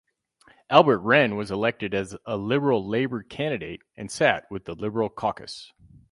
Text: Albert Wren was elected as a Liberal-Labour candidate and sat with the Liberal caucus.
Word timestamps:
Albert 0.71 0.97
Wren 1.01 1.35
was 1.35 1.51
elected 1.51 1.93
as 1.93 2.17
a 2.25 2.35
Liberal-Labour 2.35 3.21
candidate 3.21 3.83
and 3.95 4.09
sat 4.09 4.49
with 4.49 4.65
the 4.65 4.73
Liberal 4.73 5.09
caucus. 5.09 5.73